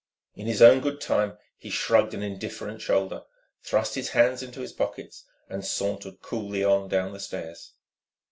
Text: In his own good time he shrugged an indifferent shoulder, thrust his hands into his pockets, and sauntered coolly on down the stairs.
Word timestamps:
In 0.33 0.47
his 0.47 0.63
own 0.63 0.79
good 0.81 0.99
time 0.99 1.37
he 1.59 1.69
shrugged 1.69 2.15
an 2.15 2.23
indifferent 2.23 2.81
shoulder, 2.81 3.21
thrust 3.61 3.93
his 3.93 4.09
hands 4.09 4.41
into 4.41 4.61
his 4.61 4.73
pockets, 4.73 5.25
and 5.47 5.63
sauntered 5.63 6.23
coolly 6.23 6.63
on 6.63 6.87
down 6.89 7.13
the 7.13 7.19
stairs. 7.19 7.73